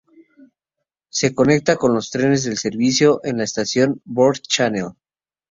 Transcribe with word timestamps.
Se 1.09 1.35
conecta 1.35 1.75
con 1.75 1.93
los 1.93 2.09
trenes 2.09 2.43
del 2.43 2.57
servicio 2.57 3.21
en 3.23 3.37
la 3.37 3.43
estación 3.43 4.01
Broad 4.03 4.37
Channel. 4.41 4.93